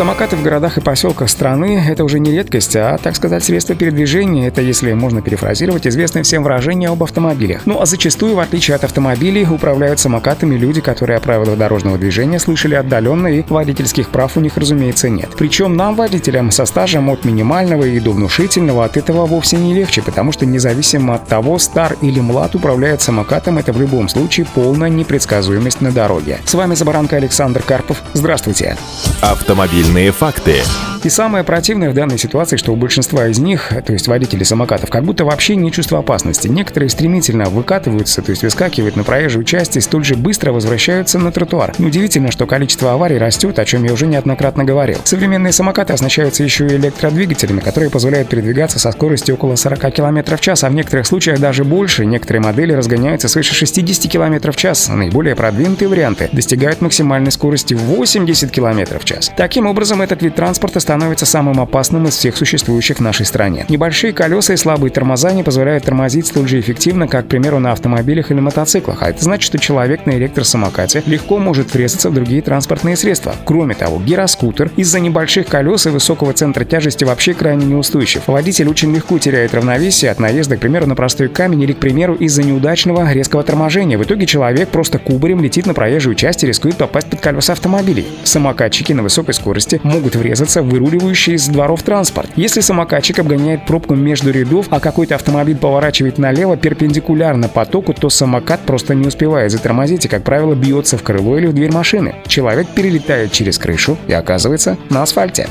Самокаты 0.00 0.34
в 0.34 0.42
городах 0.42 0.78
и 0.78 0.80
поселках 0.80 1.28
страны– 1.28 1.84
это 1.90 2.04
уже 2.04 2.20
не 2.20 2.32
редкость, 2.32 2.74
а, 2.74 2.96
так 2.96 3.14
сказать, 3.14 3.44
средство 3.44 3.74
передвижения. 3.74 4.48
Это, 4.48 4.62
если 4.62 4.94
можно 4.94 5.20
перефразировать, 5.20 5.86
известное 5.86 6.22
всем 6.22 6.42
выражение 6.42 6.88
об 6.88 7.02
автомобилях. 7.02 7.66
Ну 7.66 7.82
а 7.82 7.84
зачастую, 7.84 8.34
в 8.34 8.40
отличие 8.40 8.76
от 8.76 8.84
автомобилей, 8.84 9.44
управляют 9.44 10.00
самокатами 10.00 10.54
люди, 10.54 10.80
которые 10.80 11.18
о 11.18 11.20
правилах 11.20 11.58
дорожного 11.58 11.98
движения 11.98 12.38
слышали 12.38 12.76
отдаленно 12.76 13.26
и 13.26 13.44
водительских 13.46 14.08
прав 14.08 14.38
у 14.38 14.40
них, 14.40 14.56
разумеется, 14.56 15.10
нет. 15.10 15.28
Причем 15.36 15.76
нам, 15.76 15.96
водителям, 15.96 16.50
со 16.50 16.64
стажем 16.64 17.10
от 17.10 17.26
минимального 17.26 17.84
и 17.84 18.00
до 18.00 18.12
внушительного, 18.12 18.86
от 18.86 18.96
этого 18.96 19.26
вовсе 19.26 19.58
не 19.58 19.74
легче, 19.74 20.00
потому 20.00 20.32
что 20.32 20.46
независимо 20.46 21.16
от 21.16 21.26
того, 21.26 21.58
стар 21.58 21.98
или 22.00 22.20
млад 22.20 22.54
управляет 22.54 23.02
самокатом, 23.02 23.58
это 23.58 23.74
в 23.74 23.78
любом 23.78 24.08
случае 24.08 24.46
полная 24.54 24.88
непредсказуемость 24.88 25.82
на 25.82 25.92
дороге. 25.92 26.38
С 26.46 26.54
вами 26.54 26.74
Забаранка 26.74 27.16
Александр 27.16 27.62
Карпов. 27.62 28.02
Здравствуйте. 28.14 28.70
Автомобиль 28.70 29.09
Автомобильные 29.22 30.12
факты. 30.12 30.62
И 31.02 31.08
самое 31.08 31.44
противное 31.44 31.90
в 31.90 31.94
данной 31.94 32.18
ситуации, 32.18 32.56
что 32.56 32.72
у 32.72 32.76
большинства 32.76 33.26
из 33.26 33.38
них, 33.38 33.72
то 33.86 33.92
есть 33.92 34.06
водителей 34.06 34.44
самокатов, 34.44 34.90
как 34.90 35.04
будто 35.04 35.24
вообще 35.24 35.56
не 35.56 35.72
чувство 35.72 35.98
опасности. 35.98 36.46
Некоторые 36.46 36.90
стремительно 36.90 37.46
выкатываются, 37.46 38.20
то 38.20 38.30
есть 38.30 38.42
выскакивают 38.42 38.96
на 38.96 39.04
проезжую 39.04 39.44
часть 39.44 39.76
и 39.76 39.80
столь 39.80 40.04
же 40.04 40.14
быстро 40.14 40.52
возвращаются 40.52 41.18
на 41.18 41.32
тротуар. 41.32 41.72
Удивительно, 41.78 42.30
что 42.30 42.46
количество 42.46 42.92
аварий 42.92 43.16
растет, 43.16 43.58
о 43.58 43.64
чем 43.64 43.84
я 43.84 43.94
уже 43.94 44.06
неоднократно 44.06 44.64
говорил. 44.64 44.98
Современные 45.04 45.52
самокаты 45.52 45.94
оснащаются 45.94 46.44
еще 46.44 46.66
и 46.66 46.76
электродвигателями, 46.76 47.60
которые 47.60 47.90
позволяют 47.90 48.28
передвигаться 48.28 48.78
со 48.78 48.92
скоростью 48.92 49.36
около 49.36 49.56
40 49.56 49.94
км 49.94 50.36
в 50.36 50.40
час, 50.40 50.64
а 50.64 50.68
в 50.68 50.74
некоторых 50.74 51.06
случаях 51.06 51.40
даже 51.40 51.64
больше. 51.64 52.04
Некоторые 52.04 52.42
модели 52.42 52.74
разгоняются 52.74 53.28
свыше 53.28 53.54
60 53.54 54.10
км 54.10 54.52
в 54.52 54.56
час. 54.56 54.88
Наиболее 54.88 55.34
продвинутые 55.34 55.88
варианты 55.88 56.28
достигают 56.32 56.82
максимальной 56.82 57.32
скорости 57.32 57.72
80 57.72 58.50
км 58.50 58.98
в 58.98 59.04
час. 59.04 59.32
Таким 59.34 59.66
образом, 59.66 60.02
этот 60.02 60.20
вид 60.22 60.34
транспорта 60.34 60.80
становится 60.90 61.24
самым 61.24 61.60
опасным 61.60 62.08
из 62.08 62.16
всех 62.16 62.36
существующих 62.36 62.96
в 62.96 63.00
нашей 63.00 63.24
стране. 63.24 63.64
Небольшие 63.68 64.12
колеса 64.12 64.54
и 64.54 64.56
слабые 64.56 64.90
тормоза 64.90 65.30
не 65.30 65.44
позволяют 65.44 65.84
тормозить 65.84 66.26
столь 66.26 66.48
же 66.48 66.58
эффективно, 66.58 67.06
как, 67.06 67.26
к 67.26 67.28
примеру, 67.28 67.60
на 67.60 67.70
автомобилях 67.70 68.32
или 68.32 68.40
мотоциклах, 68.40 69.04
а 69.04 69.10
это 69.10 69.22
значит, 69.22 69.44
что 69.44 69.60
человек 69.60 70.04
на 70.04 70.18
электросамокате 70.18 71.04
легко 71.06 71.38
может 71.38 71.72
врезаться 71.72 72.10
в 72.10 72.14
другие 72.14 72.42
транспортные 72.42 72.96
средства. 72.96 73.36
Кроме 73.44 73.76
того, 73.76 74.00
гироскутер 74.00 74.72
из-за 74.74 74.98
небольших 74.98 75.46
колес 75.46 75.86
и 75.86 75.90
высокого 75.90 76.32
центра 76.32 76.64
тяжести 76.64 77.04
вообще 77.04 77.34
крайне 77.34 77.66
неустойчив. 77.66 78.22
Водитель 78.26 78.68
очень 78.68 78.92
легко 78.92 79.16
теряет 79.20 79.54
равновесие 79.54 80.10
от 80.10 80.18
наезда, 80.18 80.56
к 80.56 80.60
примеру, 80.60 80.86
на 80.86 80.96
простой 80.96 81.28
камень 81.28 81.62
или, 81.62 81.72
к 81.72 81.78
примеру, 81.78 82.16
из-за 82.16 82.42
неудачного 82.42 83.12
резкого 83.12 83.44
торможения. 83.44 83.96
В 83.96 84.02
итоге 84.02 84.26
человек 84.26 84.70
просто 84.70 84.98
кубарем 84.98 85.40
летит 85.40 85.66
на 85.66 85.74
проезжую 85.74 86.16
часть 86.16 86.42
и 86.42 86.48
рискует 86.48 86.74
попасть 86.78 87.08
под 87.08 87.20
колеса 87.20 87.52
автомобилей. 87.52 88.08
Самокатчики 88.24 88.92
на 88.92 89.04
высокой 89.04 89.34
скорости 89.34 89.80
могут 89.84 90.16
врезаться 90.16 90.64
в 90.64 90.79
выруливающий 90.80 91.34
из 91.34 91.46
дворов 91.48 91.82
транспорт. 91.82 92.30
Если 92.36 92.60
самокатчик 92.60 93.18
обгоняет 93.18 93.66
пробку 93.66 93.94
между 93.94 94.30
рядов, 94.30 94.66
а 94.70 94.80
какой-то 94.80 95.14
автомобиль 95.14 95.56
поворачивает 95.56 96.18
налево 96.18 96.56
перпендикулярно 96.56 97.48
потоку, 97.48 97.94
то 97.94 98.08
самокат 98.10 98.60
просто 98.60 98.94
не 98.94 99.06
успевает 99.06 99.52
затормозить 99.52 100.04
и, 100.04 100.08
как 100.08 100.22
правило, 100.22 100.54
бьется 100.54 100.96
в 100.96 101.02
крыло 101.02 101.38
или 101.38 101.46
в 101.46 101.52
дверь 101.52 101.72
машины. 101.72 102.16
Человек 102.26 102.68
перелетает 102.68 103.32
через 103.32 103.58
крышу 103.58 103.96
и 104.06 104.12
оказывается 104.12 104.76
на 104.88 105.02
асфальте. 105.02 105.48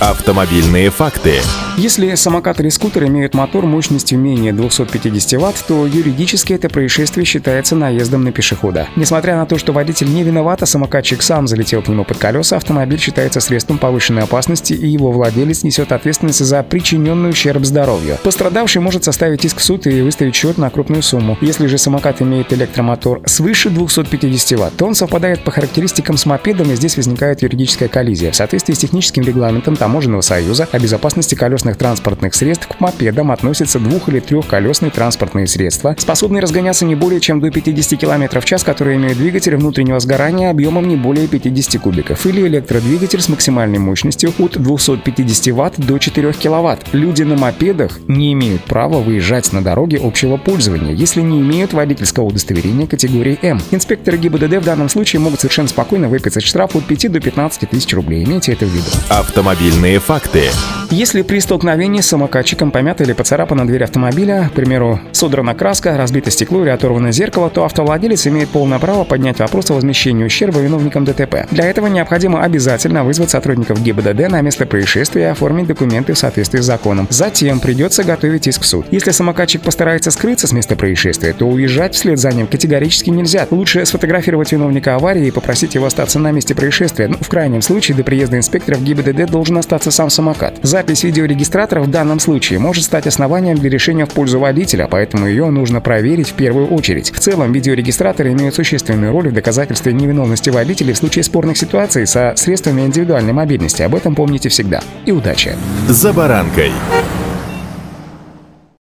Автомобильные 0.00 0.90
факты. 0.90 1.40
Если 1.80 2.14
самокат 2.14 2.60
или 2.60 2.68
скутер 2.68 3.06
имеют 3.06 3.32
мотор 3.32 3.64
мощностью 3.64 4.18
менее 4.18 4.52
250 4.52 5.40
Вт, 5.40 5.64
то 5.66 5.86
юридически 5.86 6.52
это 6.52 6.68
происшествие 6.68 7.24
считается 7.24 7.74
наездом 7.74 8.22
на 8.22 8.32
пешехода. 8.32 8.86
Несмотря 8.96 9.36
на 9.36 9.46
то, 9.46 9.56
что 9.56 9.72
водитель 9.72 10.12
не 10.12 10.22
виноват, 10.22 10.62
а 10.62 10.66
самокатчик 10.66 11.22
сам 11.22 11.48
залетел 11.48 11.80
к 11.80 11.88
нему 11.88 12.04
под 12.04 12.18
колеса, 12.18 12.56
автомобиль 12.56 12.98
считается 12.98 13.40
средством 13.40 13.78
повышенной 13.78 14.24
опасности, 14.24 14.74
и 14.74 14.88
его 14.88 15.10
владелец 15.10 15.62
несет 15.62 15.92
ответственность 15.92 16.44
за 16.44 16.62
причиненный 16.62 17.30
ущерб 17.30 17.64
здоровью. 17.64 18.18
Пострадавший 18.22 18.82
может 18.82 19.04
составить 19.04 19.46
иск 19.46 19.56
в 19.56 19.64
суд 19.64 19.86
и 19.86 20.02
выставить 20.02 20.34
счет 20.34 20.58
на 20.58 20.68
крупную 20.68 21.02
сумму. 21.02 21.38
Если 21.40 21.66
же 21.66 21.78
самокат 21.78 22.20
имеет 22.20 22.52
электромотор 22.52 23.22
свыше 23.24 23.70
250 23.70 24.60
Вт, 24.60 24.76
то 24.76 24.84
он 24.84 24.94
совпадает 24.94 25.44
по 25.44 25.50
характеристикам 25.50 26.18
с 26.18 26.26
мопедом, 26.26 26.70
и 26.70 26.74
здесь 26.74 26.98
возникает 26.98 27.40
юридическая 27.40 27.88
коллизия. 27.88 28.32
В 28.32 28.36
соответствии 28.36 28.74
с 28.74 28.78
техническим 28.78 29.22
регламентом 29.22 29.76
Таможенного 29.76 30.20
союза 30.20 30.68
о 30.70 30.78
безопасности 30.78 31.34
колесных 31.34 31.69
транспортных 31.76 32.34
средств 32.34 32.66
к 32.66 32.80
мопедам 32.80 33.30
относятся 33.30 33.78
двух- 33.78 34.08
или 34.08 34.20
трехколесные 34.20 34.90
транспортные 34.90 35.46
средства, 35.46 35.94
способные 35.98 36.42
разгоняться 36.42 36.84
не 36.84 36.94
более 36.94 37.20
чем 37.20 37.40
до 37.40 37.50
50 37.50 37.98
км 37.98 38.40
в 38.40 38.44
час, 38.44 38.62
которые 38.62 38.96
имеют 38.96 39.18
двигатель 39.18 39.56
внутреннего 39.56 40.00
сгорания 40.00 40.50
объемом 40.50 40.88
не 40.88 40.96
более 40.96 41.26
50 41.28 41.80
кубиков, 41.80 42.24
или 42.26 42.46
электродвигатель 42.46 43.20
с 43.20 43.28
максимальной 43.28 43.78
мощностью 43.78 44.32
от 44.38 44.60
250 44.60 45.54
Вт 45.54 45.78
до 45.78 45.98
4 45.98 46.32
кВт. 46.32 46.88
Люди 46.92 47.22
на 47.22 47.36
мопедах 47.36 47.98
не 48.08 48.32
имеют 48.32 48.64
права 48.64 48.98
выезжать 48.98 49.52
на 49.52 49.62
дороге 49.62 50.00
общего 50.02 50.36
пользования, 50.36 50.92
если 50.92 51.20
не 51.20 51.40
имеют 51.40 51.72
водительского 51.72 52.24
удостоверения 52.24 52.86
категории 52.86 53.38
М. 53.42 53.60
Инспекторы 53.70 54.18
ГИБДД 54.18 54.58
в 54.58 54.64
данном 54.64 54.88
случае 54.88 55.20
могут 55.20 55.40
совершенно 55.40 55.68
спокойно 55.68 56.08
выписать 56.08 56.44
штраф 56.44 56.76
от 56.76 56.84
5 56.84 57.08
до 57.08 57.20
15 57.20 57.66
тысяч 57.66 57.92
рублей. 57.94 58.24
Имейте 58.24 58.52
это 58.52 58.66
в 58.66 58.70
виду. 58.70 58.90
Автомобильные 59.08 59.98
факты. 59.98 60.50
Если 60.92 61.22
при 61.22 61.38
столкновении 61.38 62.00
с 62.00 62.08
самокатчиком 62.08 62.72
помята 62.72 63.04
или 63.04 63.12
поцарапана 63.12 63.64
дверь 63.64 63.84
автомобиля, 63.84 64.48
к 64.48 64.54
примеру, 64.54 64.98
содрана 65.12 65.54
краска, 65.54 65.96
разбито 65.96 66.32
стекло 66.32 66.62
или 66.64 66.70
оторвано 66.70 67.12
зеркало, 67.12 67.48
то 67.48 67.64
автовладелец 67.64 68.26
имеет 68.26 68.48
полное 68.48 68.80
право 68.80 69.04
поднять 69.04 69.38
вопрос 69.38 69.70
о 69.70 69.74
возмещении 69.74 70.24
ущерба 70.24 70.58
виновникам 70.58 71.04
ДТП. 71.04 71.46
Для 71.52 71.66
этого 71.66 71.86
необходимо 71.86 72.42
обязательно 72.42 73.04
вызвать 73.04 73.30
сотрудников 73.30 73.80
ГИБДД 73.80 74.28
на 74.30 74.40
место 74.40 74.66
происшествия 74.66 75.22
и 75.22 75.26
оформить 75.26 75.68
документы 75.68 76.12
в 76.12 76.18
соответствии 76.18 76.58
с 76.58 76.64
законом. 76.64 77.06
Затем 77.08 77.60
придется 77.60 78.02
готовить 78.02 78.48
иск 78.48 78.62
в 78.62 78.66
суд. 78.66 78.84
Если 78.90 79.12
самокатчик 79.12 79.62
постарается 79.62 80.10
скрыться 80.10 80.48
с 80.48 80.52
места 80.52 80.74
происшествия, 80.74 81.32
то 81.32 81.46
уезжать 81.46 81.94
вслед 81.94 82.18
за 82.18 82.30
ним 82.30 82.48
категорически 82.48 83.10
нельзя. 83.10 83.46
Лучше 83.52 83.86
сфотографировать 83.86 84.50
виновника 84.50 84.96
аварии 84.96 85.28
и 85.28 85.30
попросить 85.30 85.76
его 85.76 85.86
остаться 85.86 86.18
на 86.18 86.32
месте 86.32 86.56
происшествия. 86.56 87.06
Ну, 87.06 87.16
в 87.20 87.28
крайнем 87.28 87.62
случае, 87.62 87.96
до 87.96 88.02
приезда 88.02 88.38
инспекторов 88.38 88.82
ГИБДД 88.82 89.30
должен 89.30 89.56
остаться 89.56 89.92
сам 89.92 90.10
самокат. 90.10 90.54
Запись 90.80 91.04
видеорегистратора 91.04 91.82
в 91.82 91.90
данном 91.90 92.18
случае 92.20 92.58
может 92.58 92.84
стать 92.84 93.06
основанием 93.06 93.58
для 93.58 93.68
решения 93.68 94.06
в 94.06 94.08
пользу 94.08 94.40
водителя, 94.40 94.88
поэтому 94.90 95.26
ее 95.26 95.50
нужно 95.50 95.82
проверить 95.82 96.30
в 96.30 96.32
первую 96.32 96.68
очередь. 96.68 97.12
В 97.12 97.20
целом, 97.20 97.52
видеорегистраторы 97.52 98.32
имеют 98.32 98.54
существенную 98.54 99.12
роль 99.12 99.28
в 99.28 99.34
доказательстве 99.34 99.92
невиновности 99.92 100.48
водителей 100.48 100.94
в 100.94 100.96
случае 100.96 101.24
спорных 101.24 101.58
ситуаций 101.58 102.06
со 102.06 102.32
средствами 102.34 102.80
индивидуальной 102.80 103.34
мобильности. 103.34 103.82
Об 103.82 103.94
этом 103.94 104.14
помните 104.14 104.48
всегда. 104.48 104.80
И 105.04 105.12
удачи! 105.12 105.54
За 105.86 106.14
баранкой. 106.14 106.72